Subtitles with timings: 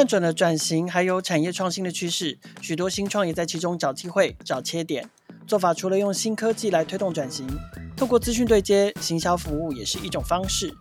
[0.00, 5.06] 看准了转型还有产业创新的趋势，许多新创也在其中找机会、找切点。
[5.46, 7.46] 做法除了用新科技来推动转型，
[7.98, 10.74] 透过资讯对接、行销服务也是一种方式。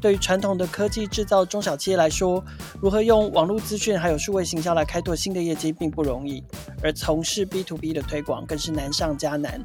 [0.00, 2.42] 对于传统的科技制造中小企业来说，
[2.80, 6.42] 如何用网络资讯还有数位行销来开拓新的业绩并不容易，
[6.82, 9.62] 而从事 B to B 的推广更是难上加难。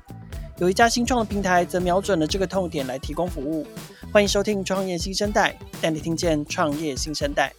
[0.58, 3.66] 有一家新创的平台则瞄准了这个痛点来提供服务。
[4.12, 7.54] 欢迎收听《创业新生代》，带你听见创业新生代。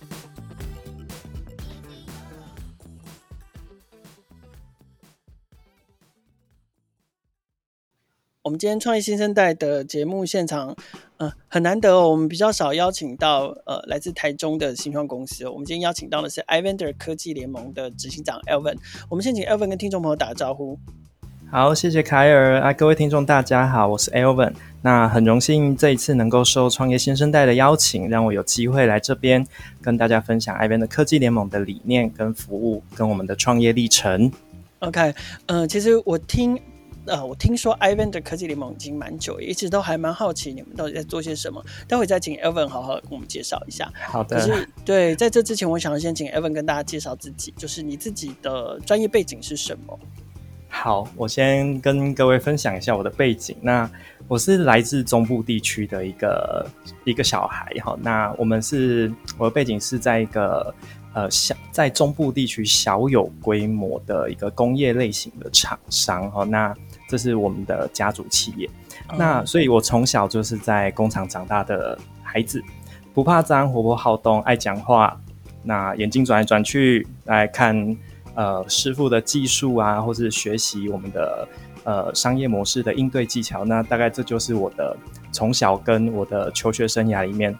[8.48, 10.74] 我们今天创业新生代的节目现场，
[11.18, 15.44] 嗯、呃，很难得哦，我们比较少邀请到呃来自台中的新创公司。
[15.44, 18.78] 哦我们今天邀请到的是 iVendor 科技联盟的执行长 Alven。
[19.10, 20.78] 我们先请 Alven 跟听众朋友打个招呼。
[21.50, 24.54] 好，谢谢凯尔啊，各位听众大家好，我是 Alven。
[24.80, 29.46] 那很荣幸这一次能够受创业新生代的邀请，让我有机会来这边
[29.82, 34.32] 跟大家分享 iVendor 科技联盟的理念跟服务，跟我们的创业历程。
[34.78, 35.14] OK，
[35.44, 36.58] 嗯、呃，其实我听。
[37.08, 41.64] 呃，我听说 iVendor 科技联盟已经蛮久，一直都还蛮好奇你们到底在做些什么。
[41.88, 43.92] 待会再请 Evan 好好跟我们介绍一下。
[44.06, 44.36] 好的。
[44.36, 49.98] 可是，对，在这之前，我想要先请 Evan 跟大家介绍自己，就是你自己的专业背景是什么？
[50.68, 53.56] 好，我先跟各位分享一下我的背景。
[53.62, 53.90] 那
[54.28, 56.70] 我是来自中部地区的一个
[57.04, 57.98] 一个小孩哈。
[58.02, 60.74] 那我们是我的背景是在一个
[61.14, 66.44] 呃小在中部地区小有规模的一个工业类型的厂商哈。
[66.44, 66.74] 那
[67.08, 68.68] 这是我们的家族企业，
[69.16, 72.62] 那所以，我从小就是在工厂长大的孩子，
[73.14, 75.18] 不怕脏，活泼好动，爱讲话。
[75.62, 77.96] 那眼睛转来转去来看，
[78.34, 81.48] 呃，师傅的技术啊，或是学习我们的
[81.84, 83.64] 呃商业模式的应对技巧。
[83.64, 84.94] 那大概这就是我的
[85.32, 87.58] 从小跟我的求学生涯里面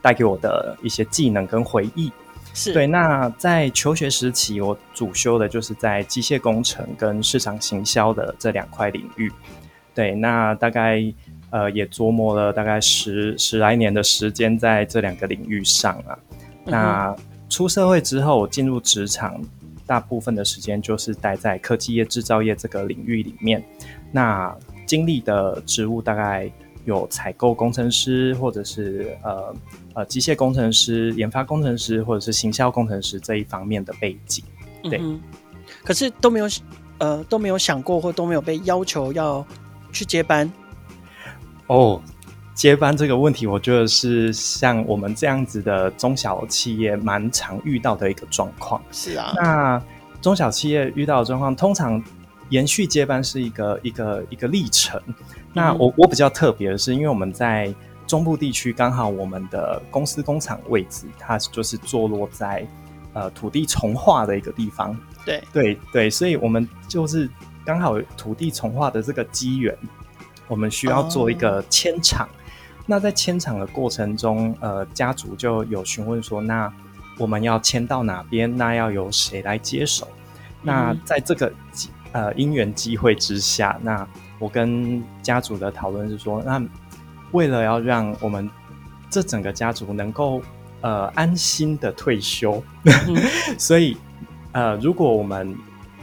[0.00, 2.12] 带给我的一些技能跟回忆。
[2.54, 9.30] 是对，那在求学时期，我主修的就是在机械工程跟市场行销的这两块领域。
[9.94, 11.00] 对，那大概
[11.50, 16.18] 呃也琢磨了大概十十来年的时间在这两个领域上啊。
[16.64, 17.16] 嗯、那
[17.48, 19.40] 出社会之后进入职场，
[19.86, 23.62] 大部分的时间就是待在科技业、制造业这个领域里面。
[24.10, 24.52] 那
[24.84, 26.50] 经历的职务大概
[26.84, 29.54] 有采购工程师，或者是呃。
[29.98, 34.44] 呃，机械工程师、研发工程师或者是行销工程师这一方面的背景，
[34.84, 35.20] 对，嗯、
[35.82, 36.46] 可是都没有
[36.98, 39.44] 呃都没有想过或都没有被要求要
[39.90, 40.48] 去接班。
[41.66, 42.00] 哦，
[42.54, 48.80] 接班这个问题，我觉得是像我们这样子的中小企业蛮常遇到的一个状况。
[48.92, 49.82] 是啊，那
[50.22, 52.00] 中小企业遇到的状况，通常
[52.50, 55.02] 延续接班是一个一个一个历程。
[55.08, 55.14] 嗯、
[55.52, 57.74] 那我我比较特别的是，因为我们在
[58.08, 62.66] 中部地区刚好我们的公司工厂位置，它就是坐落在
[63.12, 64.98] 呃土地重化的一个地方。
[65.26, 67.28] 对对对，所以我们就是
[67.66, 69.76] 刚好土地重化的这个机缘，
[70.48, 72.26] 我们需要做一个迁厂。
[72.26, 72.36] Oh.
[72.86, 76.72] 那在迁厂的过程中，呃，家族就有询问说，那
[77.18, 78.56] 我们要迁到哪边？
[78.56, 80.08] 那要由谁来接手？
[80.62, 81.52] 嗯、那在这个
[82.12, 84.08] 呃因缘机会之下，那
[84.38, 86.66] 我跟家族的讨论是说，那。
[87.32, 88.48] 为了要让我们
[89.10, 90.42] 这整个家族能够
[90.80, 93.16] 呃安心的退休，嗯、
[93.58, 93.96] 所以
[94.52, 95.56] 呃，如果我们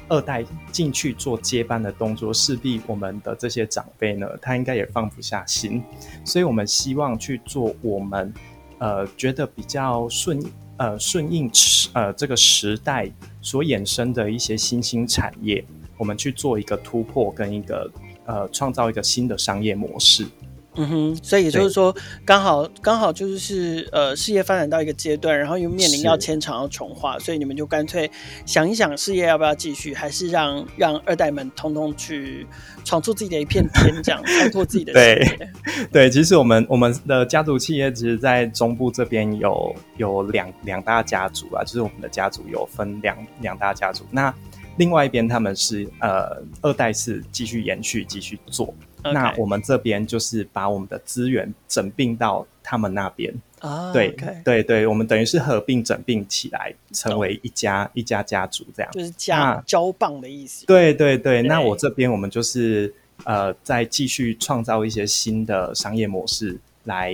[0.07, 5.83] 二代进去做接班的动作，势必我们的这些长辈呢，他应该也放不下心，
[6.23, 8.31] 所以我们希望去做我们
[8.77, 10.39] 呃觉得比较顺
[10.77, 13.09] 呃顺应时呃这个时代
[13.41, 15.65] 所衍生的一些新兴产业，
[15.97, 17.91] 我们去做一个突破跟一个
[18.25, 20.27] 呃创造一个新的商业模式。
[20.75, 28.09] 嗯哼，所以也就是说，刚好刚好就是呃，事业发展到一个阶段，然后又面临要迁厂要重化，所以你们就干脆
[28.45, 32.45] 想一想，事业要不要继续，还是让让二代们通通去
[32.83, 35.37] 闯出自己的一片天，这样开拓自己的事业。
[35.37, 35.49] 对。
[35.91, 44.33] 对，其实我们我们的家族企业，其实，在中部这边有有两两大家族啊，就是我们的家族有分两两大家族，那
[44.77, 48.73] 另外一边他们是呃二代是继续延续继续做。
[49.13, 54.09] 那我们这边就是把我们的资源整并到他们那边啊，对.
[54.43, 57.91] 对对，我们等于是合并整并起来，成为一家、oh.
[57.93, 60.65] 一家家族这样，就是家交棒的意思。
[60.65, 62.91] 对对对，那我这边我们就是
[63.25, 67.13] 呃，再继续创造一些新的商业模式，来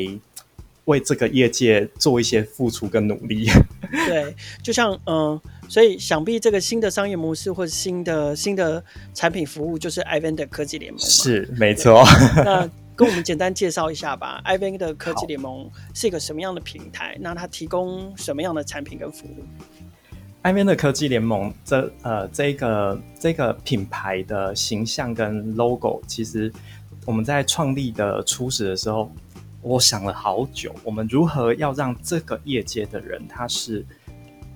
[0.85, 3.49] 为这个业界做一些付出跟努力。
[4.07, 5.13] 对，就像嗯。
[5.13, 5.41] 呃
[5.71, 8.83] 所以想必这个新的商业模式或者新的新的
[9.13, 11.01] 产品服务就是 iVendor 科技联盟。
[11.01, 12.03] 是没错。
[12.43, 14.41] 那跟我们简单介绍一下吧。
[14.47, 17.17] iVendor 科技联盟是一个什么样的平台？
[17.21, 19.45] 那它提供什么样的产品跟服务
[20.43, 26.51] ？iVendor 科技联盟这呃这个这个品牌的形象跟 logo，其实
[27.05, 29.09] 我们在创立的初始的时候，
[29.61, 33.85] 我想了好久，我们如何要让这个业界的人，他是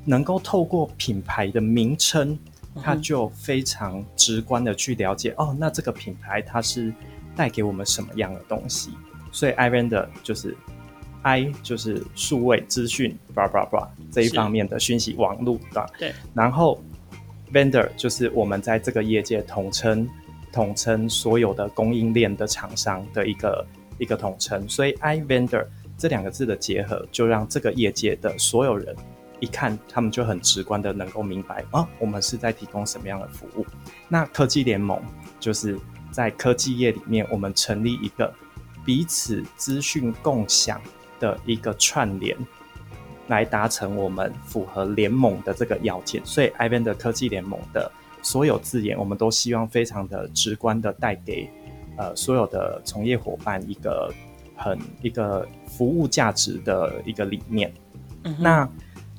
[0.06, 2.40] 能够透过品牌的名称，
[2.82, 6.94] 他就非常直观的去了解，哦，那这个品牌它是。
[7.38, 8.92] 带给我们什么样的东西？
[9.30, 10.56] 所以 iVendor 就是
[11.22, 15.86] I 就是数位资讯，blah blah blah 这一方面的讯息网络，对吧？
[16.00, 16.14] 对。
[16.34, 16.82] 然后
[17.52, 20.10] Vendor 就是我们在这个业界统称
[20.54, 23.68] 统称所有的供应链的厂商的一个
[23.98, 24.66] 一个统称。
[24.70, 25.66] 所以 iVendor
[25.98, 28.96] 这两个字的结合，就让这个业界的所有人
[29.46, 33.66] 一看，他们就很直观的能够明白啊，我们是在提供什么样的服务。
[34.10, 35.00] 那科技联盟
[35.40, 35.80] 就是。
[36.12, 38.34] 在科技业里面，我们成立一个
[38.86, 40.82] 彼此资讯共享
[41.20, 42.38] 的一个串联，
[43.28, 46.26] 来达成我们符合联盟的这个要件。
[46.26, 51.50] 所以，iVendor 科技联盟的所有字眼，我们都希望非常的直观的带给
[51.98, 54.10] 呃所有的从业伙伴一个
[54.56, 57.74] 很一个服务价值的一个理念。
[58.24, 58.70] 嗯、那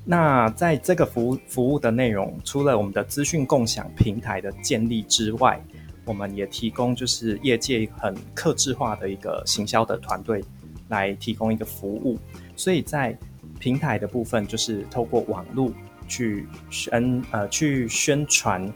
[0.08, 5.60] 那在这个服务服务的内容，除了我们的资讯共享平台的建立之外，
[6.04, 10.44] 我们也提供就是业界很客制化的一个行销的团队
[10.88, 12.16] 来提供一个服务，
[12.54, 13.18] 所以在
[13.58, 15.72] 平台的部分就是透过网络
[16.06, 18.72] 去宣呃去宣传、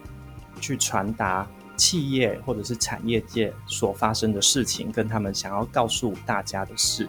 [0.61, 7.09] 去传达企业或者是产业界所发生的事情，跟他们想要告诉大家的事。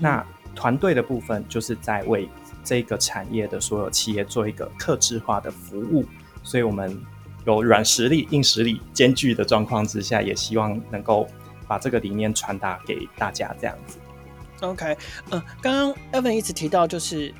[0.00, 0.24] 那
[0.54, 2.26] 团队的部分就是在为
[2.68, 6.04] 这个产业的所有企业做一个客制化的服务，
[6.42, 7.00] 所以我们。
[7.46, 11.26] 有软实力、硬实力兼具的状况之下，也希望能够
[11.66, 13.54] 把这个理念传达给大家。
[13.58, 13.96] 这样子。
[14.60, 14.94] OK，
[15.30, 17.32] 呃，刚刚 Evan 一直提到就是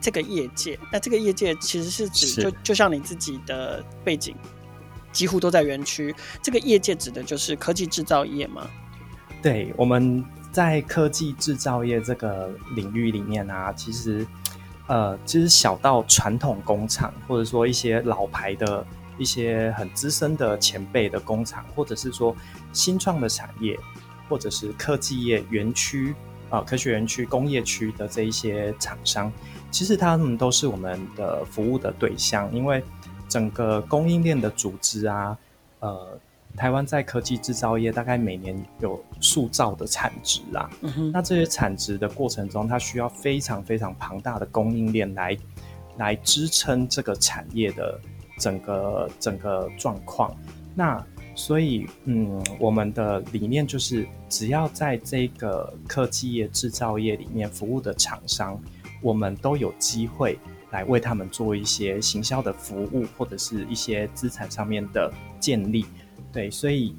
[0.00, 4.36] 这个业界，那这个业界其实是指就就像你自己的背景，
[5.10, 6.14] 几乎都在园区。
[6.40, 8.70] 这个业界指的就是科技制造业吗？
[9.42, 14.24] 对，我们在科技制造业这个领域里面啊，其实
[14.86, 18.86] 呃，其实小到传统工厂，或者说一些老牌的。
[19.18, 22.36] 一些很资深的前辈的工厂，或者是说
[22.74, 23.74] 新创的产业，
[24.28, 26.14] 或者是科技业园区
[26.50, 29.32] 啊，科学园区、工业区的这一些厂商，
[29.70, 32.54] 其实他们都是我们的服务的对象。
[32.54, 32.84] 因为
[33.26, 35.38] 整个供应链的组织啊，
[35.80, 36.15] 呃，
[36.56, 45.36] 台湾在科技制造业大概每年有数兆的产值啊，嗯，那这些产值的过程中，它需要非常非常庞大的供应链来
[45.98, 48.00] 来支撑这个产业的。
[48.38, 50.36] 整个整个状况，
[50.74, 51.02] 那
[51.34, 58.60] 所以嗯，我们的理念就是，只要在这个科技业制造业里面服务的厂商，
[59.00, 60.38] 我们都有机会
[60.70, 65.10] 来为他们做一些行销的服务，或者是一些资产上面的
[65.40, 65.86] 建立。
[66.36, 66.94] 对，所以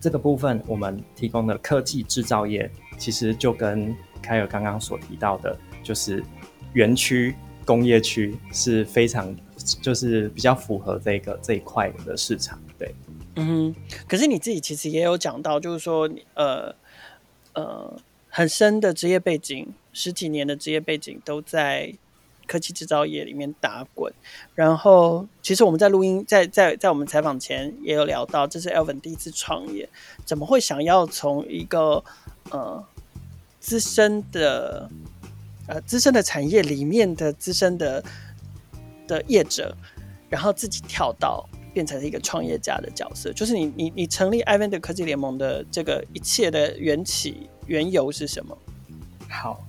[0.00, 2.68] 这个部分我们提供的科技制造业，
[2.98, 6.24] 其实就跟凯尔刚刚所提到的，就是
[6.72, 7.34] 园区
[7.64, 9.34] 工业区是非常。
[9.82, 12.94] 就是比较符合这个这一块的市场，对，
[13.34, 13.74] 嗯哼。
[14.06, 16.74] 可是你自己其实也有讲到，就是说，呃
[17.52, 21.92] 呃，很深的职业背景，十几年的职业背景都在
[22.48, 24.12] 科技制造业里面打滚。
[24.56, 29.88] 然后，其实我们在录音，在在在我们采访前也有聊到，这是 Elvin 第一次创业，
[30.24, 32.02] 怎么会想要从一个
[32.50, 32.84] 呃
[33.60, 34.90] 资深的
[35.68, 38.02] 呃资深的产业里面的资深的。
[39.08, 39.74] 的业者，
[40.28, 48.54] 然后自己跳到变成一个创业家的角色，就是你你你成立 Evend 科技联盟的这个一切的缘起缘由是什么？
[49.26, 49.66] 好，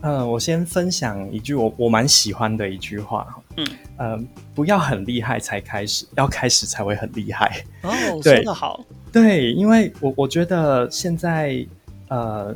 [0.00, 3.26] 呃，我先分享一句我我蛮喜欢的一句话，
[3.56, 4.18] 嗯，呃，
[4.54, 7.64] 不要很厉害才开始，要开始才会很厉害。
[7.82, 7.90] 哦，
[8.22, 11.66] 说的好，对，因为我我觉得现在
[12.08, 12.54] 呃。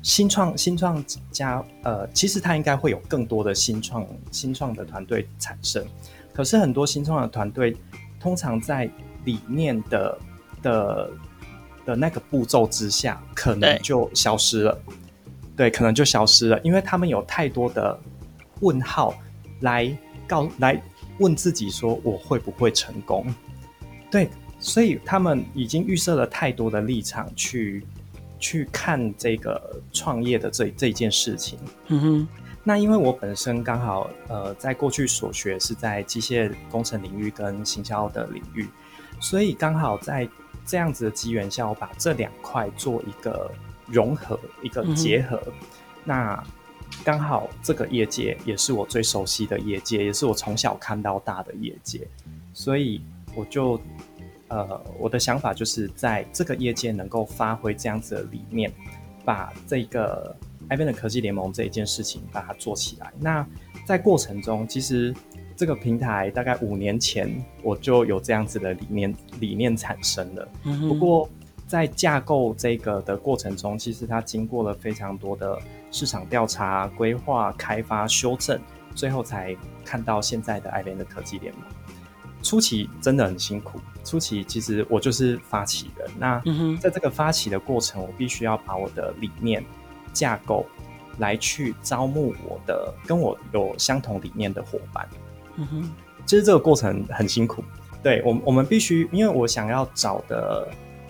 [0.00, 5.84] 新创新创家，呃，其实他应该会有更多的新创新创的团队产生，
[6.32, 7.76] 可是很多新创的团队
[8.20, 8.88] 通常在
[9.24, 10.18] 理念的
[10.62, 11.10] 的
[11.84, 14.78] 的那个步骤之下，可能就消失了。
[15.58, 18.00] 对，可能就消失了，因为他们有太多的
[18.60, 19.14] 问号
[19.60, 19.94] 来
[20.26, 20.82] 告来
[21.18, 23.26] 问自己说，我会不会成功？
[24.10, 27.84] 对，所以他们已经预设了太多的立场去。
[28.40, 32.28] 去看这个创业的这这件事情，嗯哼，
[32.62, 38.68] 那因为我本身刚好呃，在过去所学是在机械工程领域跟行销的领域，
[39.18, 40.28] 所以刚好在
[40.64, 43.50] 这样子的机缘下，我把这两块做一个
[43.88, 45.42] 融合，一个结合。
[45.46, 45.52] 嗯、
[46.04, 46.44] 那
[47.04, 52.06] 刚好这个业界也是我最熟悉的业界，也是我从小看到大的业界，
[52.52, 53.00] 所以
[53.34, 53.80] 我就
[54.48, 58.72] 呃，我的想法就是在这个业界能够发挥这样子的理念，
[59.24, 60.34] 把这个
[60.68, 63.12] iVent 科技联盟这一件事情把它做起来。
[63.18, 63.46] 那
[63.86, 65.14] 在过程中，其实。
[65.56, 67.28] 这个平台大概五年前
[67.64, 70.48] 我就有这样子的理念理念产生了。
[70.62, 71.28] 嗯、不过
[71.68, 75.56] 在架构这个的过程中，其实它经过了非常多的
[75.90, 78.58] 市场调查、规划、开发、修正，
[78.94, 81.62] 最后才看到现在的 iVent 科技联盟。
[82.42, 86.08] 初期真的很辛苦，初期其实我就是发起人。
[86.18, 86.42] 那
[86.80, 89.62] 在这个发起的过程，我必须要把我的理念
[90.14, 90.64] 架构
[91.18, 95.06] 来去招募我的跟我有相同理念的伙伴。
[95.56, 95.90] 嗯哼，
[96.24, 97.62] 其实这个过程很辛苦。
[98.02, 100.66] 对我，我们必须，因为我想要找的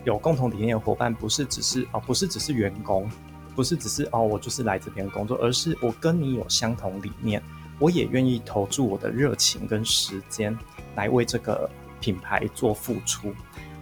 [0.09, 3.07] 有共同理念的伙伴，不是只是哦，不是只是员工，
[3.55, 7.43] 不是只是哦，我就是来这边工作，而是我跟你有相同理念，
[7.79, 10.57] 我也愿意投注我的热情跟时间
[10.97, 11.69] 来为这个
[12.01, 13.35] 品牌做付出。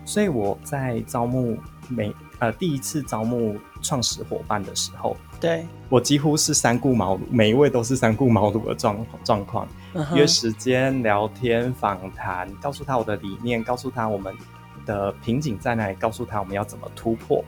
[0.04, 1.56] 所以我在招募
[1.88, 9.68] 每呃第一次招募创始伙伴的时候，对我几乎是三顾茅庐，每一位都是三顾茅庐的状状况。
[10.12, 14.34] 约时间聊天访谈，告诉他我的理念，告诉他我们
[14.86, 17.44] 的瓶颈在哪里，告诉他我们要怎么突破，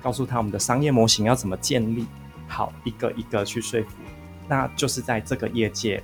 [0.00, 2.06] 告诉他我们的商业模型要怎么建立，
[2.48, 3.90] 好，一个一个去说服。
[4.48, 6.02] 那就是在这个业界，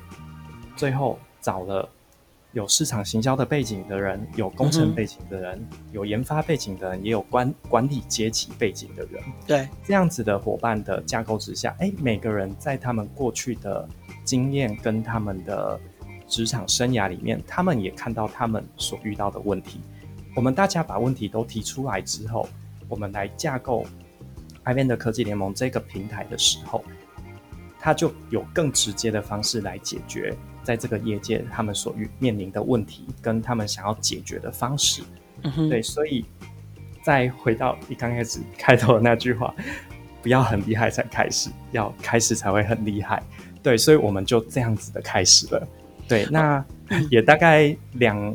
[0.77, 1.89] 最后找了
[2.53, 9.23] 有市场行销的背景的人，有工程背景的人，嗯、有研发背景的人，也有管管理阶级背景的人。
[9.47, 13.89] 对，这样子的伙伴的架构之下，哎，每个人在他们过去的。
[14.25, 15.81] 经验跟他们的
[16.29, 19.81] 职场生涯里面，他们也看到他们所遇到的问题。
[20.35, 22.49] 我们大家把问题都提出来之后，
[22.89, 23.85] 我们来架构
[24.65, 26.85] iVent 科技联盟这个平台的时候，
[27.79, 35.03] 它就有更直接的方式来解决在这个业界他们所遇面临的问题，跟他们想要解决的方式。
[35.43, 36.25] 嗯，对，所以
[37.03, 39.55] 再回到你刚开始 开头的那句话，
[40.23, 43.23] 不要很厉害才开始，要开始才会很厉害。
[43.62, 45.69] 对，所以我们就这样子的开始了。
[46.09, 46.65] 对，那
[47.11, 48.35] 也大概两，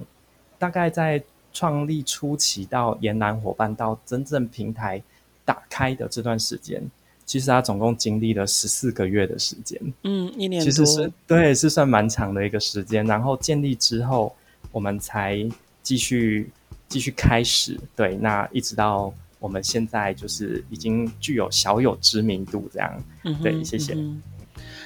[0.60, 1.22] 大概在
[1.58, 5.02] 创立初期到延揽伙伴到真正平台
[5.44, 6.80] 打开的这段时间，
[7.26, 9.82] 其实它总共经历了十四个月的时间。
[10.04, 10.66] 嗯，一年多。
[10.66, 13.04] 其实是对，是算蛮长的一个时间。
[13.08, 14.36] 然后建立之后，
[14.72, 15.50] 我们才
[15.82, 16.48] 继续
[16.88, 17.76] 继续开始。
[17.96, 23.04] 对，那一直到我们现在就是已经具有小有知名度这样。
[23.24, 23.96] 嗯哼，对，谢谢。
[23.96, 24.22] 嗯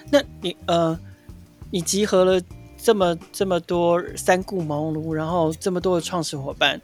[0.09, 0.97] 那你呃，
[1.69, 2.41] 你集合了
[2.81, 6.81] 这么这么多三顾茅庐，然后这么多的创始伙伴，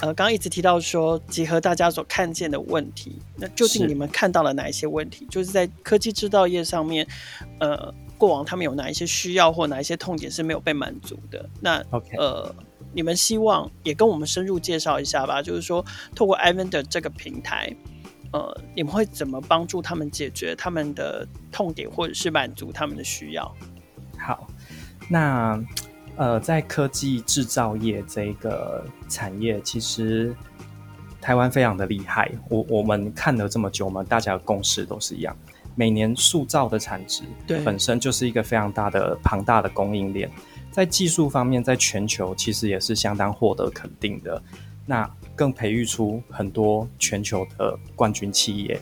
[0.00, 5.24] 呃，刚刚一直提到说结合大家所看见的问题，那究竟你们看到了哪一些问题？
[5.24, 7.06] 是就是在科技制造业上面，
[7.60, 11.48] 呃，过往他们有哪一些需要或哪一些痛点是没有被满足的？
[11.60, 12.18] 那 Okay.
[12.18, 12.54] 呃，
[12.92, 15.84] 你们希望也跟我们深入介绍一下吧，就是说
[16.14, 17.74] 透过 iVent 的这个平台。
[18.32, 23.54] 呃，你们会怎么帮助他们解决他们的痛点，或者是满足他们的需要？
[24.18, 24.46] 好，
[25.12, 25.62] 那
[26.16, 30.34] 呃，在科技制造业这个产业，其实
[31.20, 32.30] 台湾非常的厉害。
[32.48, 35.36] 我我们看了这么久嘛，我们大家的共识都是一样，
[35.74, 40.30] 每年塑造的产值，对，本身就是一个非常大的庞大的供应链，
[40.70, 44.42] 在技术方面，在全球其实也是相当获得肯定的。
[44.86, 48.80] 那更培育出很多全球的冠军企业。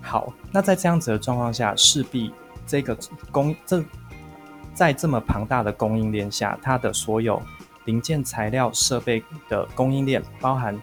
[0.00, 2.32] 好，那在这样子的状况下，势必
[2.66, 2.96] 这个
[3.30, 3.82] 供这
[4.74, 7.40] 在这么庞大的供应链下，它的所有
[7.84, 10.80] 零件、材料、设备的供应链，包含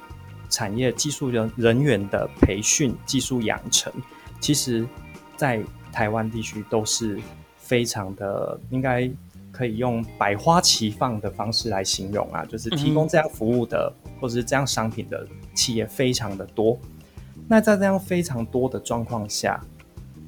[0.49, 3.91] 产业技术人人员的培训、技术养成，
[4.39, 4.87] 其实，
[5.35, 7.19] 在台湾地区都是
[7.57, 9.09] 非常的应该。
[9.51, 16.79] 可以用百花齐放的方式来形容啊，就是提供这样服务的、嗯、或者是这样商品的企业非常的多。
[17.47, 19.59] 那在这样非常多的状况下，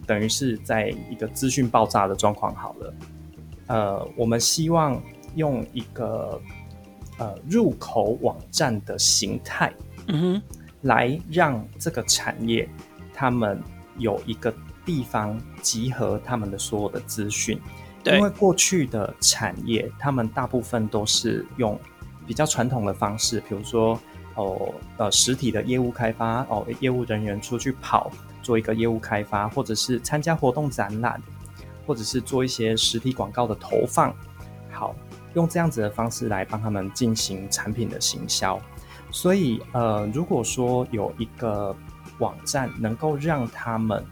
[0.08, 2.94] 等于是在一个资讯爆炸的状况好了。
[3.72, 5.02] 呃，我们希望
[5.36, 6.40] 用一个
[7.18, 9.72] 呃入口网站的形态，
[10.08, 10.42] 嗯哼，
[10.82, 12.68] 来让这个产业
[13.14, 13.64] 他们
[13.98, 14.54] 有一个
[14.86, 17.58] 地方集合他们的所有的资讯。
[18.04, 18.18] 对。
[18.18, 21.80] 因为过去的产业，他们大部分都是用
[22.28, 23.98] 比较传统的方式，比如说
[24.36, 28.12] 哦呃实体的业务开发哦，业务人员出去跑
[28.44, 31.22] 做一个业务开发，或者是参加活动展览，
[31.92, 34.16] 或者是做一些实体广告的投放，
[34.72, 34.96] 好，
[35.34, 38.58] 用这样子的方式来帮他们进行产品的行销。
[39.12, 41.76] 所以呃，如果说有一个
[42.20, 44.06] 网站能够让他们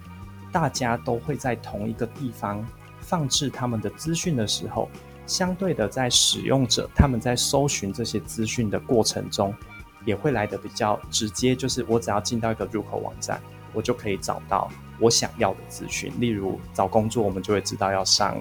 [0.52, 2.62] 大家都会在同一个地方
[3.00, 4.90] 放置他们的资讯的时候，
[5.26, 9.56] 相对的，在使用者他们在搜寻这些资讯的过程中，
[10.04, 14.70] 也会来得比较直接，就是我只要进到一个入口网站，我就可以找到
[15.00, 16.12] 我想要的资讯。
[16.20, 18.40] 例如找工作，我们就会知道要上。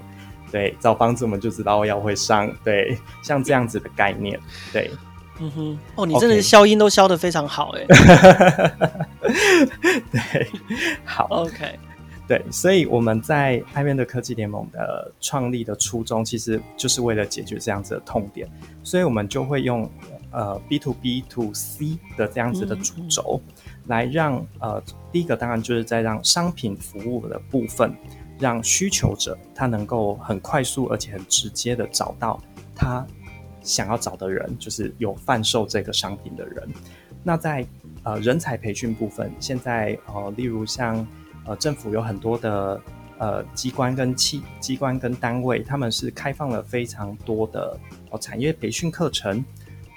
[0.51, 4.41] 对，找房子我们就知道要会上，对，像这样子的概念，
[4.73, 4.91] 对，
[5.41, 7.85] 嗯哼，哦，你真的是消音都消的非常好，哎，
[10.11, 10.49] 对，
[11.05, 11.79] 好，OK，
[12.27, 18.49] 对，所以我们在艾 vendor 科技联盟的创立的初衷，其实就是为了解决这样子的痛点，
[18.83, 19.87] 所以我们就会用
[20.31, 23.39] 呃 B to B to C 的这样子的主轴，
[23.89, 24.81] 来让呃
[25.11, 27.93] 第一个当然就是在让商品服务的部分。
[28.41, 32.41] 让需求者他能够很快速而且很直接的找到
[32.73, 33.05] 他
[33.63, 36.69] 想要找的人，就是有贩售这个商品的人。
[37.25, 37.67] 那在
[38.05, 41.05] 呃人才培训部分，现在呃例如像
[41.47, 42.81] 呃政府有很多的
[43.19, 47.77] 呃机关跟企机关跟单位，他们是开放了非常多的
[48.11, 49.45] 哦产业培训课程。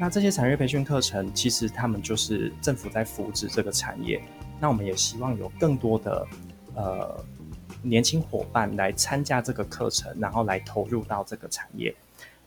[0.01, 4.20] 那这些产业培训课程，其实他们就是政府在扶植这个产业。
[4.60, 6.27] 那我们也希望有更多的
[6.74, 7.24] 呃。
[7.84, 11.93] 年轻伙伴来参加这个课程，然后来投入到这个产业。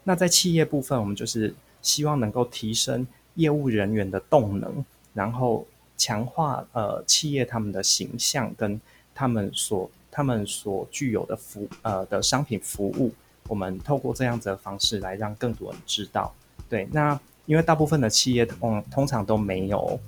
[0.04, 8.80] 那在企业部分，我们就是希望能够提升业务人员的动能，然后强化呃企业他们的形象跟
[9.12, 13.12] 他们所他们所具有的服呃的商品服务。
[13.48, 16.32] 我们透过这样子的方式来让更多人知道。
[16.68, 19.98] 对，那因为大部分的企业通通常都没有。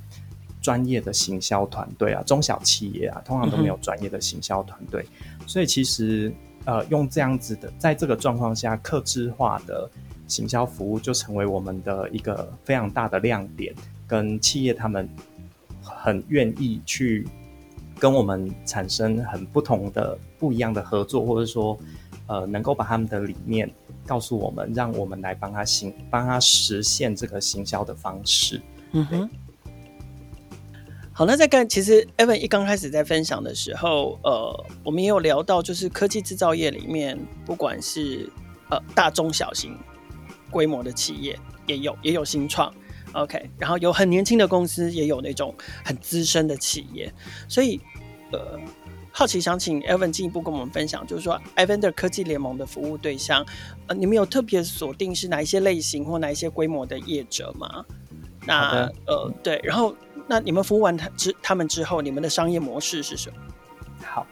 [0.62, 5.06] 专业的行销团队啊，中小企业啊，通常都没有专业的行销团队，
[5.38, 6.32] 嗯、所以其实
[6.64, 9.88] 呃，用这样子的，在这个状况下，客制化的
[10.26, 13.72] 行销服务就成为我们的一个非常大的亮点，
[14.08, 15.08] 跟企业他们
[15.80, 17.28] 很愿意去
[18.00, 21.78] 跟我们产生很不同的、不一样的合作，或者说
[22.26, 23.70] 呃，能够把他们的理念
[24.06, 28.62] 告诉我们，让我们来帮他行，帮他实现这个行销的方式。
[28.92, 29.30] 嗯哼。
[31.12, 38.30] 好，那再看其实 Evan 一刚开始在分享的时候，呃，我们也有聊到，就是科技制造业里面，不管是
[38.68, 39.78] 呃大中小型
[40.50, 42.70] 规模的企业，也有也有新创
[43.14, 47.10] ，OK，然后有很年轻的公司，也有那种很资深的企业，
[47.48, 47.80] 所以
[48.32, 48.60] 呃，
[49.18, 53.42] 好奇想请 Evan 进一步跟我们分享，就是说 Evander 科技联盟的服务对象，
[53.86, 57.82] 呃，你们有特别锁定是哪一些类型或哪一些规模的业者吗？
[58.44, 59.96] 那的呃，对，然后。
[60.28, 63.36] 那你们服务完他之他们之后，你们的商业模式是什么？
[64.04, 64.26] 好，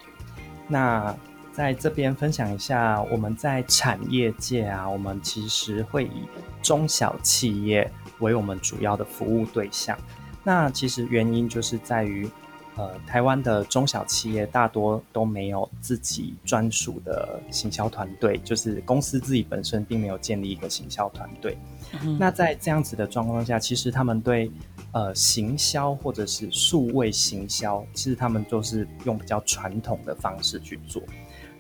[0.68, 1.16] 那
[1.50, 6.28] 在这边分享一下，我们在产业界啊，我们其实会以
[6.62, 9.96] 中小企业为我们主要的服务对象。
[10.42, 12.28] 那其实原因就是在于。
[12.76, 21.56] 呃，台湾的中小企业大多都没有自己专属的行销团队，就是公司自己本身并没有建立一个行销团队。
[22.02, 24.50] 嗯、那在这样子的状况下，其实他们对
[24.90, 31.00] 呃行销或者是数位行销，其实他们都是用比较传统的方式去做。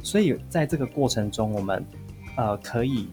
[0.02, 1.84] 所以在这个过程中，我们
[2.36, 3.08] 呃可以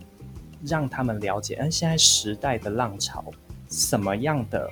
[0.65, 3.23] 让他们了解，嗯，现在时代的浪潮
[3.69, 4.67] 什么样的。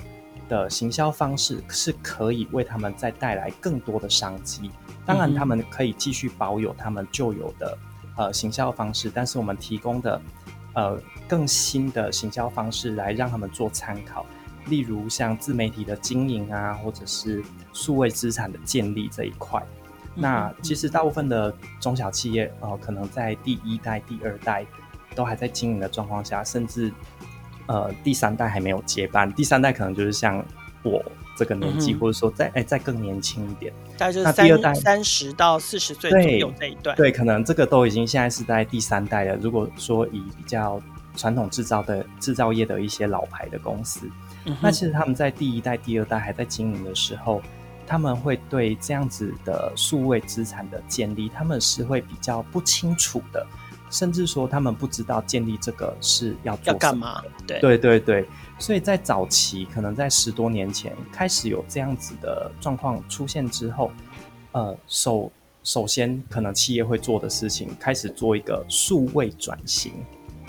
[0.50, 4.70] 的行销方式是可以为他们再带来更多的商机。
[5.06, 7.78] 当然，他们可以继续保有他们旧有的
[8.18, 10.22] 呃行销方式，但是我们提供的
[10.74, 14.26] 呃更新的行销方式来让他们做参考。
[14.66, 19.64] 例如像自媒体的经营啊，或者是数位资产的建立这一块。
[20.16, 24.66] 那其实大部分的中小企业呃，可能在第一代、第二代
[25.16, 26.92] 都还在经营的状况下，甚至。
[27.70, 30.44] 呃，第三代还没有接班，第三代可能就是像
[30.82, 31.00] 我
[31.38, 39.36] 这个年纪，嗯、或者说再哎、欸、再更年轻一点，大概就是那第二代三十到四十岁左右这一段，对，可能这个都已经现在是在第三代了。
[39.36, 40.82] 如果说以比较
[41.16, 44.10] 传统制造的制造业的一些老牌的公司，
[44.46, 47.40] 嗯、那其实他们在第一代、第二代还在经营的时候，
[47.86, 53.46] 他们会对这样子的数位资产的建立，他们是会比较不清楚的。
[53.90, 57.24] 甚至说他们不知道建立这个是要做要干嘛？
[57.48, 58.26] 对对对对，
[58.58, 63.92] 所以在早期，可能在十多年前开始有这样子的状况出现之后，
[64.52, 65.32] 呃，首
[65.64, 69.94] 首先可能企业会做的事情，开始做一个数位转型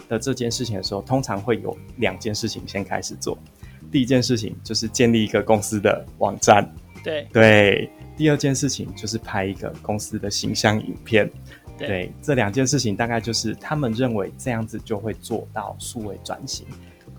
[0.09, 3.37] 的这件事情的时候，通常会有两件事情先开始做。
[3.91, 6.71] 第一件事情就是建立一个公司的网站，
[7.03, 7.91] 对对。
[8.17, 11.29] 第二件事情就是拍一个公司的形象影片。
[11.81, 16.67] 对，对，这两件事情大概就是他们认为这样子就会做到数位转型。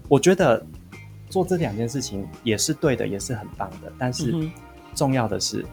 [0.07, 0.63] 我觉得
[1.29, 3.91] 做这两件事情也是对的，也是很棒的。
[3.97, 4.33] 但是
[4.93, 5.65] 重要的是，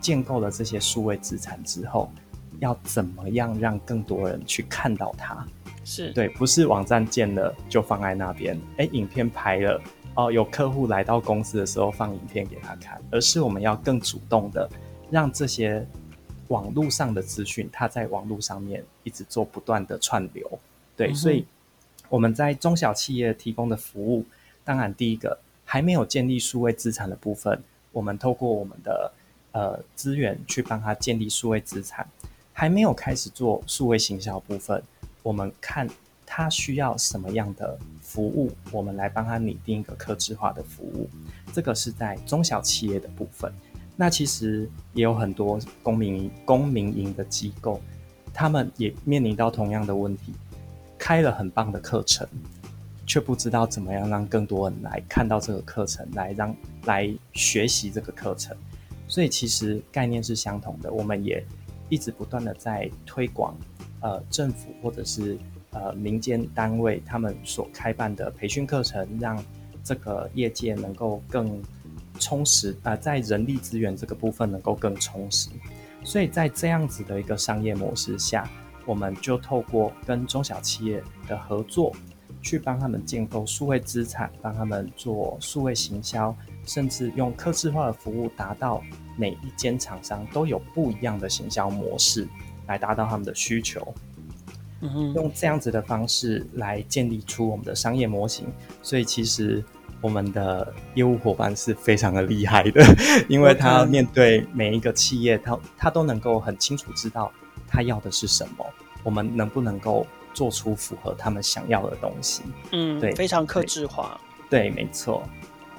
[0.00, 2.10] 建构了这些数位资产之后，
[2.60, 5.46] 要怎么样让更多人去看到它？
[5.84, 9.80] 是对，不是网站建了就放在那边，哎，影片拍了
[10.14, 14.68] 哦，有客户来到公司的时候放影片给他看，而是我们要更主动的
[15.10, 15.86] 让这些
[16.48, 20.58] 网络上的资讯，它在网络上面一直做不断的串流。
[20.96, 21.46] 对，嗯、所以
[22.08, 24.24] 我们在中小企业提供的服务，
[24.64, 29.12] 当然第一个还没有建立数位资产的部分，我们透过我们的
[29.52, 32.08] 呃资源去帮他建立数位资产，
[32.52, 34.82] 还没有开始做数位行销部分。
[35.22, 35.86] 我们看
[36.24, 41.08] 他需要什么样的服务，我们来帮他拟定一个客制化的服务。
[41.52, 43.52] 这个是在中小企业的部分。
[44.00, 47.80] 那其实也有很多公民公民营的机构，
[48.32, 50.32] 他们也面临到同样的问题，
[50.96, 52.24] 开了很棒的课程，
[53.04, 58.56] 却不知道怎么样让更多人来看到这个课程，来让来学习这个课程。
[59.08, 61.44] 所以其实概念是相同的，我们也
[61.88, 63.52] 一直不断的在推广。
[64.00, 65.36] 呃，政府或者是
[65.72, 69.44] 呃民间单位，他们所开办的培训课程，让
[69.82, 71.60] 这个业界能够更
[72.18, 75.48] 充实啊、在人力资源这个部分能够更充实。
[76.04, 78.48] 所以在这样子的一个商业模式下，
[78.84, 81.94] 我们就透过跟中小企业的合作，
[82.42, 86.34] 去帮他们建构数位资产，帮他们做数位行销，
[86.66, 88.82] 甚至用客制化的服务，达到
[89.16, 92.26] 每一间厂商都有不一样的行销模式。
[92.66, 93.94] 来达到他们的需求，
[94.82, 98.46] 嗯哼，用这样子的方式来建立出我们的商业模型。
[98.82, 99.64] 所以其实
[100.00, 102.82] 我们的业务伙伴是非常的厉害的，
[103.28, 107.32] 因为他面对每一个企业，他他都能够很清楚知道
[107.66, 108.64] 他要的是什么，
[109.02, 112.42] 我们能不能够做出符合他们想要的东西？
[112.72, 114.20] 嗯，对，非常克制化。
[114.48, 115.22] 对，对，没错。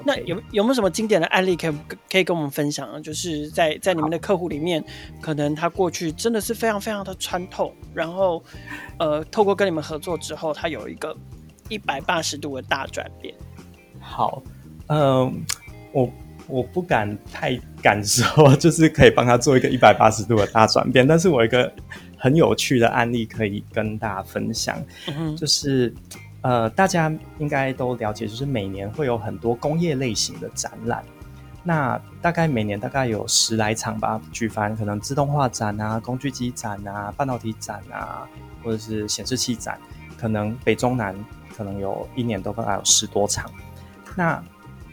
[0.06, 1.74] 那有有没有什么经典的案例可以
[2.10, 3.00] 可以跟我们分享啊？
[3.02, 4.82] 就是在在你们的客户里面，
[5.22, 8.42] 可能他过去真的是非常非常的穿透，然后
[8.98, 11.14] 呃，透过跟你们合作之后，他有一个
[11.68, 13.34] 一百八十度的大转变。
[14.10, 14.42] 好，
[14.88, 15.34] 嗯、呃，
[15.92, 16.12] 我
[16.48, 21.72] 我不敢太敢说， 就是可以帮他做一个一百八十度的大转变，但是我有一个
[22.18, 24.76] 很有趣的案例可以跟大家分享，
[25.08, 25.94] 嗯、就是。
[26.42, 31.04] 呃，大家应该都了解，就是每年会有很多工业类型的展览，
[31.64, 38.26] 那大概每年大概有十来场吧，举凡可能自动化展啊、工具机展啊、半导体展啊，
[38.64, 39.78] 或者是显示器展，
[40.18, 41.14] 可能北中南
[41.58, 43.52] 可能有一年都大概有十多场。
[44.20, 44.44] 那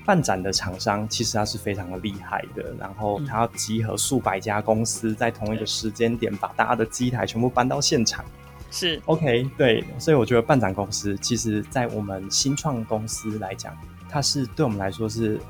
[0.05, 8.25] 办展的厂商其实他是非常的厉害的，然后他要集合数百家公司在同一个时间点，把大家的机台全部搬到现场。
[8.71, 13.77] 是 OK，对，所以我觉得办展公司，其实在我们新创公司来讲，
[14.09, 15.41] 它是对我们来说是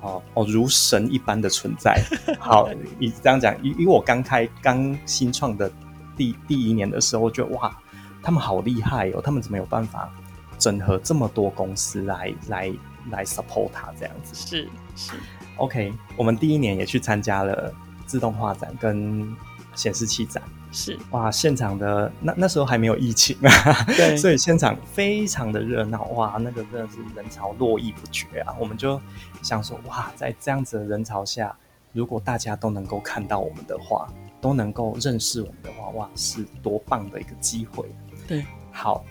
[0.00, 2.02] 哦哦如神一般的存在。
[2.40, 5.70] 好，以这样讲，以以我刚开刚新创的
[6.16, 7.72] 第第一年的时候，我觉得哇，
[8.20, 10.12] 他们好厉害哦，他们怎么有办法
[10.58, 12.72] 整合这么多公司来来
[13.10, 14.34] 来 support 它这样子？
[14.34, 15.12] 是是
[15.56, 17.72] OK，我们第一年也去参加了
[18.06, 19.34] 自动化展跟
[19.74, 20.42] 显示器展。
[20.74, 28.56] 是哇，现场的那那时候还没有疫情啊，对， 所以现场非常的热闹哇，那个真的是人潮络绎不绝啊。
[28.58, 28.98] 我们就
[29.42, 31.54] 想说哇，在这样子的人潮下，
[31.92, 34.08] 如果大家都能够看到我们的话，
[34.40, 37.84] 都能够认识我们的话，哇，是多棒的一个机会。
[38.26, 39.04] 对，好，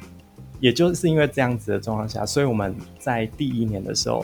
[0.62, 4.24] 也就是因为这样子的状况下，所以我们在第一年的时候，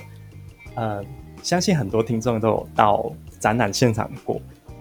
[0.75, 1.03] 呃，
[1.43, 4.39] 相信很多听众都有到展览现场过。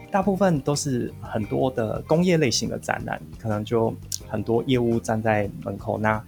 [0.09, 3.92] 大部分都是很多的工业类型的展览，可能就
[4.29, 5.99] 很多业务站在门口。
[5.99, 6.23] 那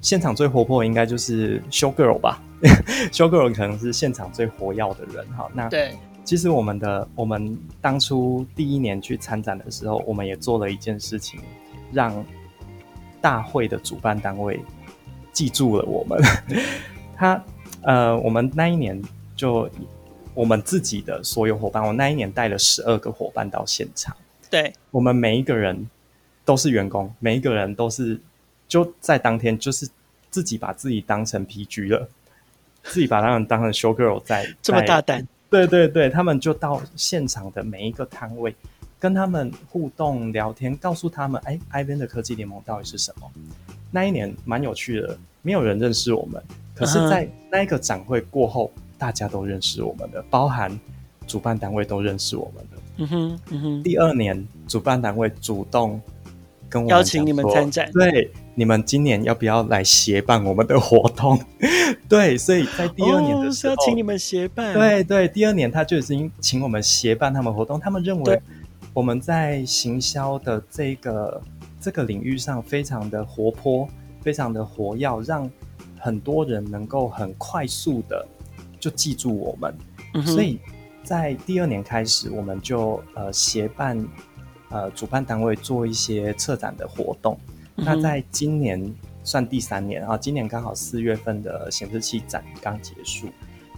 [0.00, 2.40] 现场最活泼的应该就是 show girl 吧，
[3.10, 5.50] show girl 可能是现场最活跃的人哈。
[5.52, 11.40] 那对，其实我们的我们当初第一年去参展的时候，我们也做了一件事情，
[11.92, 12.24] 让
[13.26, 14.60] 大会的主办单位
[15.32, 16.16] 记住了我们。
[17.18, 17.42] 他
[17.82, 19.02] 呃，我们那一年
[19.34, 19.68] 就。
[20.36, 24.14] 我们自己的所有伙伴，我那一年带了十二个伙伴到现场。
[24.50, 25.88] 对，我们每一个人
[26.44, 28.20] 都是员工，每一个人都是
[28.68, 29.88] 就在当天，就是
[30.28, 32.06] 自己把自己当成 PG 了，
[32.82, 35.26] 自己把他们当成 show girl 在这么大胆。
[35.48, 38.54] 对对对，他们就到现场的每一个摊位，
[39.06, 43.30] 跟他们互动聊天，告诉他们，哎，IBM 的科技联盟到底是什么？
[43.92, 46.42] 那一年蛮有趣的，没有人认识我们，
[46.74, 48.72] 可是，在那一个展会过后。
[48.74, 48.80] Uh.
[48.98, 50.70] 大家都认识我们的，包含
[51.26, 52.76] 主办单位都认识我们的。
[52.96, 53.82] 嗯哼，嗯哼。
[53.82, 56.00] 第二年，主办单位主动
[56.66, 61.38] 跟我邀请你们参展，对，你们今年要不要来协办我们的活动？
[62.08, 64.72] 对，所以在第二年的时候，哦、是要请你们协办。
[64.72, 67.78] 对对，第二年他就已经请我们协办他们活动。
[67.78, 68.40] 他们认为
[68.96, 71.42] 我们在行销的这个
[71.78, 73.86] 这个领域上非常的活泼，
[74.22, 75.50] 非常的活跃，让
[76.00, 78.26] 很多人能够很快速的
[78.80, 79.76] 就记住我们。
[80.14, 80.58] 嗯、所以
[81.04, 84.02] 在第二年开始，我们就呃协办。
[84.68, 87.38] 呃，主办单位做一些策展的活动。
[87.76, 93.28] 嗯、那在今年算第三年啊，今年刚好四月份的显示器展刚结束。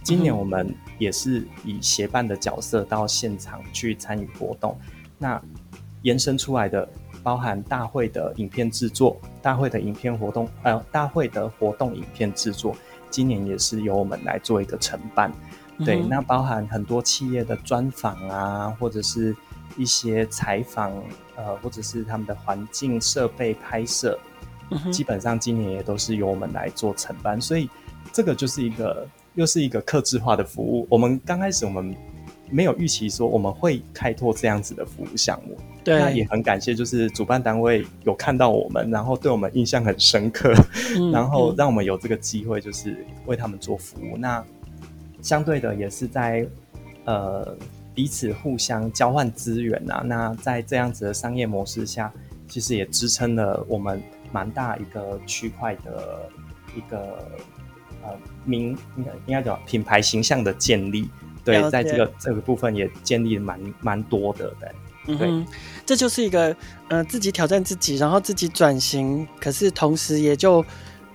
[0.01, 4.75] 今年我们也是以协办的角色到现场去参与活动。
[5.19, 5.39] 那
[6.01, 6.89] 延伸出来的
[7.21, 12.75] 包含大会的影片制作、大会的影片活动，呃，大会的活动影片制作，
[13.11, 15.31] 今年也是由我们来做一个承办。
[15.77, 19.35] 嗯、对，那包含很多企业的专访啊，或者是。
[19.77, 20.91] 一些采访，
[21.37, 24.19] 呃，或者是他们的环境设备拍摄，
[24.71, 27.69] 嗯，基本上今年也都是由我们来做承办，所以
[28.11, 30.85] 这个就是一个又是一个客制化的服务。
[30.89, 31.95] 我们刚开始我们
[32.51, 40.53] 没有预期说我们会开拓这样子的服务项目，对，那也很感谢，就是主办单位有看到我们，然后对我们印象很深刻，
[40.97, 44.15] 嗯，然后让我们有这个机会，就是为他们做服务。
[44.15, 44.45] 嗯，那
[45.21, 46.47] 相对的也是在
[47.05, 47.57] 呃。
[47.95, 52.09] 彼此互相交换资源啊，那在这样子的商业模式下，
[52.47, 56.29] 其实也支撑了我们蛮大一个区块的
[56.77, 57.27] 一个
[58.01, 61.09] 呃名应该应该叫品牌形象的建立。
[61.43, 64.53] 对，在这个这个部分也建立蛮蛮多的。
[64.59, 64.69] 对，
[65.07, 65.47] 嗯哼，
[65.85, 66.55] 这就是一个
[66.89, 70.65] 呃自己挑战自己，然后自己转型，可是同时也就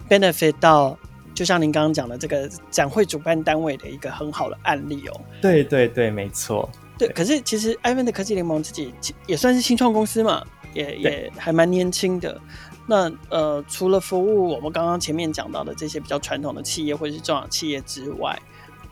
[0.08, 0.96] benefit 到。
[1.34, 5.20] 就像您刚刚讲的，这个展会主办单位的一个很好的案例哦。
[5.42, 6.70] 对对对，没错。
[6.96, 8.94] 对，可是其实 iVent 科技联盟自己
[9.26, 12.40] 也算是新创公司嘛，也也还蛮年轻的。
[12.86, 18.40] 那呃，除了服务我们刚刚前面讲到的这些比较传统的企业或者是中小企业之外，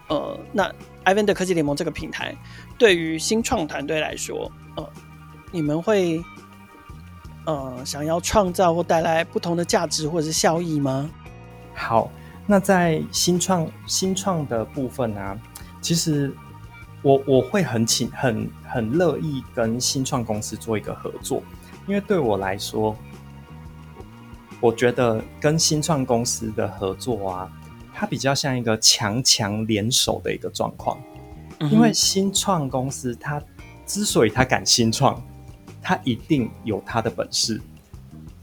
[0.08, 0.68] 呃，那
[1.04, 2.36] iVent 科技联盟这个平台
[2.78, 4.88] 对于新创团队来说，呃，
[5.50, 6.22] 你们会
[7.46, 11.10] 呃想要创造或带来不同的价值或者是效益吗？
[11.74, 12.10] 好。
[12.44, 15.38] 那在新创新创的部分呢、啊，
[15.80, 16.34] 其实
[17.00, 21.40] 我我会很请很很乐意跟新创公司做一个合作，
[21.86, 22.96] 因为对我来说，
[24.60, 27.52] 我觉得跟新创公司的合作啊，
[27.94, 30.98] 它比较像一个强强联手的一个状况。
[31.70, 33.42] 因为新创公司它
[33.86, 35.22] 之所以它敢新创，
[35.80, 37.60] 它一定有它的本事。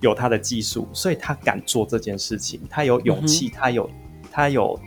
[0.02, 2.62] 有他的技术，所以他敢做这件事情。
[2.70, 3.90] 他有勇气，他有，
[4.32, 4.80] 他有，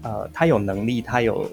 [0.00, 1.46] 呃，他有能力，他有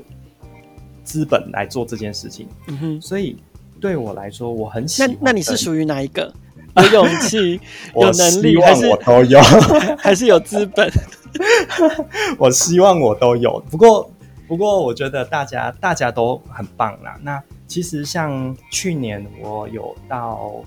[1.04, 2.48] 资本来做这件事情。
[2.68, 3.36] 嗯哼，所以
[3.82, 5.12] 对我来说，我很喜欢。
[5.12, 6.34] 那那你是属于哪一个？
[6.82, 7.60] 有勇气、
[7.94, 9.42] 有能力，还是我都有？
[10.00, 10.90] 还是有资本？
[12.38, 13.60] 我希望我都有。
[13.70, 14.10] 不过，
[14.48, 17.18] 不过，我觉得大家大家都很棒啦。
[17.22, 20.64] 那其实像去年我有到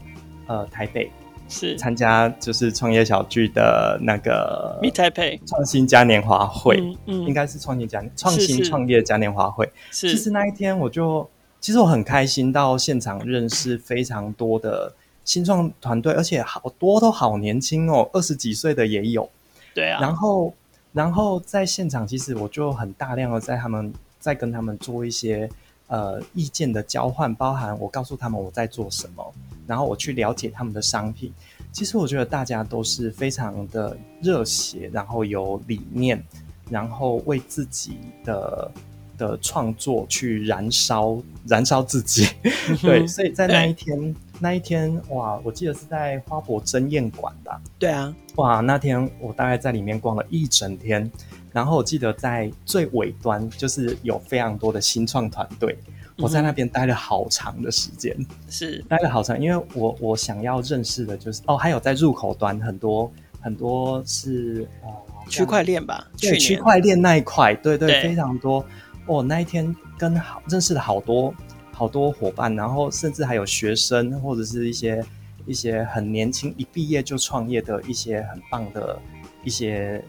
[0.46, 1.10] 呃台北。
[1.52, 9.68] 是参加就是创业小聚的那个 Meet Taipei 创新嘉年华会，嗯，嗯应该是创新嘉创新创业嘉年华会。
[9.90, 11.28] 是，其实那一天我就
[11.60, 14.94] 其实我很开心到现场认识非常多的
[15.24, 19.28] 新创团队，而且好多都好年轻哦，二十几岁的也有。
[19.74, 20.54] 对啊，然后
[20.92, 25.48] 然后在现场其实我就很大量的在他们在跟他们做一些。
[25.92, 29.34] 呃，意见的交换包含我告诉他们我在做什么，
[29.66, 31.34] 然后我去了解他们的商品。
[31.72, 36.22] 其实我觉得大家都是非常的热血，然后有理念，
[36.70, 38.70] 然后为自己的
[39.18, 42.28] 的创作去燃烧燃烧自己。
[42.80, 47.60] 对， 所以在那一天那一天哇，我记得是在花博争艳馆吧？
[47.78, 51.10] 对啊，哇，那天我大概在里面逛了一整天。
[51.52, 55.76] 然后我记得在最尾端，就是有非常多的新创团队，
[56.16, 58.16] 我在那边待了好长的时间，
[58.48, 64.88] 是待了好长，因为我我想要认识的就是哦，还有在入口端很多很多是呃
[65.28, 68.64] 区块链吧，对区块链那一块，对对，对非常多
[69.06, 69.20] 哦。
[69.20, 71.34] 那一天跟好认识了好多
[71.80, 75.02] 好多伙伴，然后甚至还有学生或者是一些
[75.46, 79.00] 一些很年轻一毕业就创业的一些很棒的
[79.42, 80.04] 一些。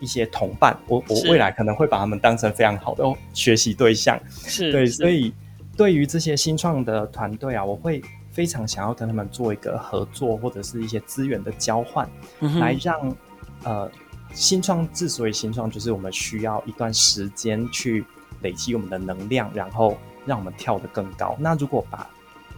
[0.00, 5.32] 一些同伴，我我未来可能会把他们当成非常好的学习对象，是对，所以
[5.78, 12.06] 对于这些新创的团队啊，我会非常想要跟他们做一个合作，或者是一些资源的交换，
[12.40, 13.16] 嗯、来让
[13.62, 13.90] 呃
[14.34, 18.04] 新创之所以新创，就是我们需要一段时间去
[18.42, 21.36] 累积我们的能量，然后让我们跳得更高。
[21.38, 22.08] 那如果把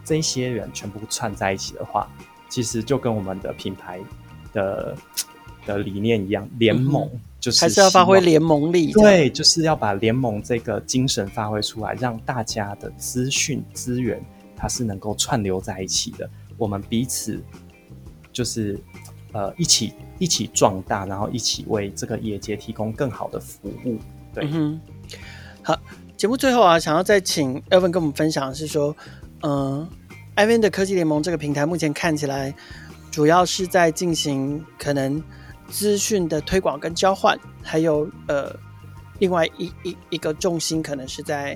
[0.04, 2.08] 这些人全部串在一起的话，
[2.48, 4.00] 其实就跟我们的品牌
[4.52, 4.96] 的
[5.66, 14.22] 的理念一样，联盟、嗯、就是还是要发挥联盟力，对，就是要把联盟这个精神发挥出来，让大家的资讯资源
[14.56, 17.42] 它是能够串流在一起的，我们彼此
[18.32, 18.78] 就是
[19.32, 23.98] 呃一起一起壮大，然后一起为这个业界提供更好的服务。
[24.32, 24.80] 对，嗯、
[25.62, 25.76] 好，
[26.16, 28.96] 节目最后啊，想要再请 Evan 跟我们分享是说，
[29.42, 29.86] 嗯、
[30.34, 32.54] ，Ivan 的科技联盟这个平台目前看起来，
[33.10, 35.22] 主要是在进行可能
[35.68, 38.50] 资讯的推广跟交换，还有呃，
[39.18, 41.54] 另外一一一个重心可能是在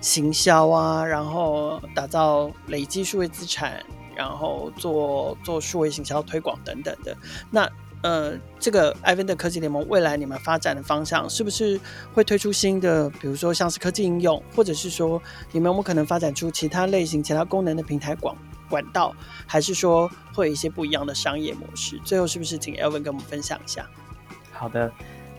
[0.00, 3.84] 行销啊，然后打造累积数位资产，
[4.16, 7.14] 然后做做数位行销推广等等的
[7.50, 7.70] 那。
[8.02, 11.80] 呃，这个 iVenda 科技联盟未来你们发展的方向是不是
[12.14, 18.36] 会推出新的，比如说像是科技应用，或者是说你们有没有可能发展出其他类型、其他功能的平台广
[18.70, 19.12] 管道，
[19.46, 22.00] 还是说会有一些不一样的商业模式？
[22.04, 23.84] 最后是不是请 Alven 跟我们分享一下？
[24.52, 24.92] 好的，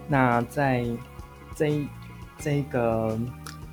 [0.10, 0.86] 那在
[1.56, 1.88] 这
[2.38, 3.18] 这个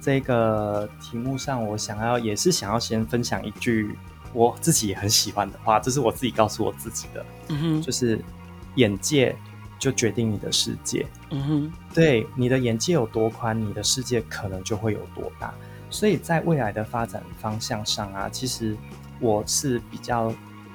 [0.01, 3.99] 这个题目上，我想要也是想要先分享一句
[4.33, 8.21] 我自己也很喜欢的话，这是我自己告诉我自己的，嗯哼，就是。
[8.77, 9.37] 眼界
[9.79, 11.07] 就决定你的世界。
[11.31, 15.53] 嗯哼，对，你的眼界有多宽，你的世界可能就会有多大。
[15.91, 18.77] 所以在未来的发展方向上啊，其实
[19.21, 20.35] 我是比较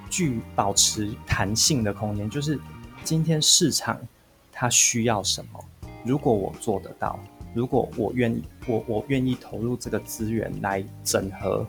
[0.10, 2.30] 具保持弹性的空间。
[2.30, 2.60] 就是
[3.04, 4.00] 今天市场
[4.52, 5.60] 它需要什么，
[6.06, 7.20] 如果我做得到，
[7.54, 11.68] 如果我愿意，我我愿意投入这个资源来整合，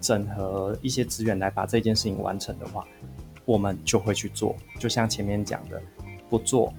[0.00, 2.86] 整合一些资源来把这件事情完成的话。
[3.48, 5.80] 我们就会去做，就像前面讲的，
[6.28, 6.70] 不做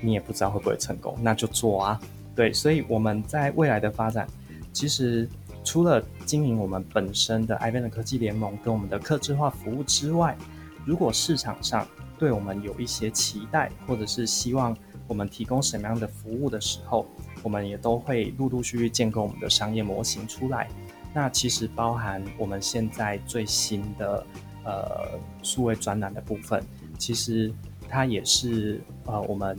[0.00, 2.00] 你也不知道会不会成功，那就做啊。
[2.34, 4.26] 对，所以我们在未来的发展，
[4.72, 5.28] 其实
[5.62, 10.36] 除了经营我们本身的 iVenda 科技联盟跟我们的客制化服务之外，
[10.84, 11.86] 如果市场上
[12.18, 17.06] 对我们有一些期待，或者是希望我们提供什么样的服务的时候，
[17.44, 20.68] 我们也都会陆陆续续建构我们的商业模型出来。
[21.14, 24.26] 那其实包含我们现在最新的。
[24.66, 26.60] 呃，数位专栏的部分，
[26.98, 27.52] 其实
[27.88, 29.56] 它也是呃，我们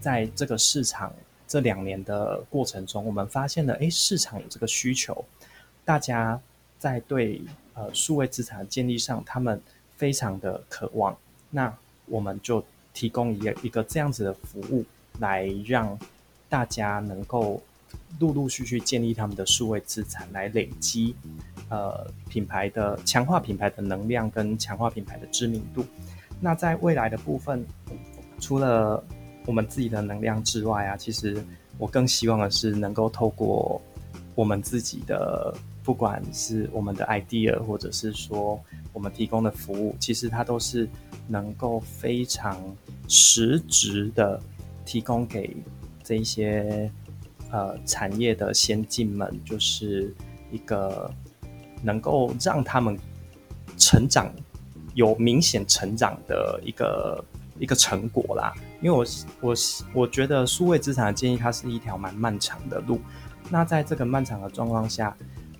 [0.00, 1.12] 在这个市场
[1.48, 5.24] 这两年的过程中，我们发现了，哎，市场有这个需求，
[5.84, 6.40] 大家
[6.78, 7.42] 在对
[7.74, 9.60] 呃数位资产建立上，他们
[9.96, 11.16] 非常的渴望，
[11.50, 14.84] 那我们就提供一个一个这样子的服务，
[15.18, 15.98] 来让
[16.48, 17.60] 大家能够。
[18.18, 21.14] 陆陆续续建立他们的数位资产，来累积
[21.68, 25.84] 呃品牌的强化品牌的能量跟强化品牌的知名度。
[26.40, 27.62] 那在未来的部分，
[28.40, 29.04] 除了
[29.44, 31.44] 我们自己的能量之外啊，其实
[31.76, 33.80] 我更希望的是能够透过
[34.34, 38.58] 我们自己的，不管是我们的 idea，或者是说
[38.94, 40.88] 我们提供的服务，其实它都是
[41.28, 42.58] 能够非常
[43.08, 44.40] 实质的
[44.86, 45.54] 提供给
[46.02, 46.90] 这一些。
[47.52, 50.12] 呃，产业的先进们就是
[50.50, 51.08] 一个
[51.80, 52.98] 能够让他们
[53.78, 54.28] 成长
[54.94, 57.24] 有明显成长的一个
[57.60, 58.52] 一个成果啦。
[58.82, 59.06] 因为我
[59.40, 59.54] 我
[59.94, 63.00] 我觉得数位资产的建议，它是一条蛮漫长的路。
[63.48, 65.16] 那在这个漫长的状况下，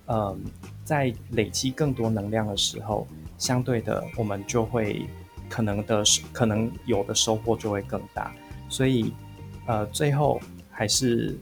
[0.07, 0.37] 嗯、呃，
[0.83, 5.07] 在累积更多能量的时候，相对的，我们就会
[5.49, 8.33] 可能的可能有的收获就会更大。
[8.67, 9.13] 所以，
[9.67, 10.37] 呃，最后
[10.69, 11.39] 还是。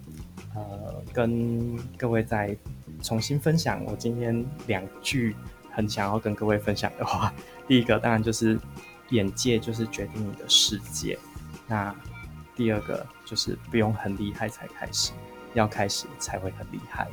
[0.56, 2.56] 呃，跟各位再
[3.04, 5.36] 重新分享我今天两句
[5.70, 7.34] 很想要跟各位分享的话。
[7.68, 8.58] 第一个当然就是
[9.10, 11.18] 眼界就是决定你的世界。
[11.68, 11.94] 那
[12.56, 15.12] 第二个就是不用很厉害才开始，
[15.54, 17.08] 要开始才会很厉害。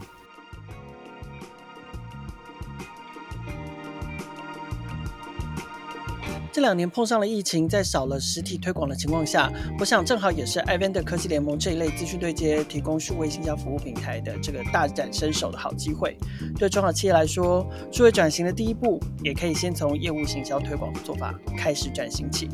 [6.53, 16.15] 这两年碰上了疫情，在少了实体推广的情况下，我想正好也是 iVenda 科技联盟这一类资讯对接、提供数位行销服务平台的这个大展身手的好机会。
[16.59, 22.51] 对中小企业来说，数位转型的第一步，也可以先从业务行销推广的做法开始转型起。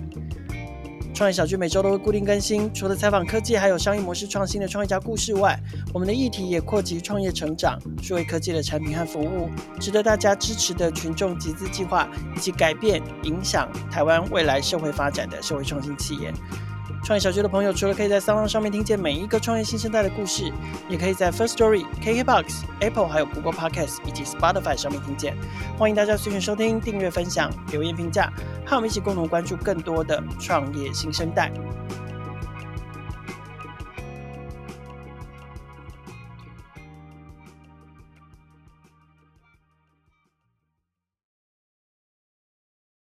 [1.18, 5.58] 创业小聚每周都会固定更新，除了采访科技还有商业模式创新的创业家故事外，
[5.92, 9.50] 我们的议题也扩及创业成长、数位科技的产品和服务，
[9.80, 16.32] 值得大家支持的群众集资计划，以及改变影响台湾未来社会发展的社会创新企业。
[17.08, 20.52] 创业小区的朋友，除了可以在三浪上面听见每一个创业新生代的故事，
[20.90, 25.34] 也可以在 First Story、KKBox、Apple、还有 Google Podcast 以及 Spotify 上面听见。
[25.78, 28.30] 欢迎大家随时收听、订阅、分享、留言、评价，
[28.66, 31.50] 和我们一起共同关注更多的创业新生代。